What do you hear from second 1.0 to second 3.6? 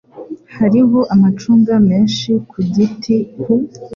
amacunga menshi ku gitiKu